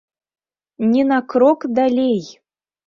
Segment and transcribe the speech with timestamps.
[0.93, 2.25] Ні на крок далей!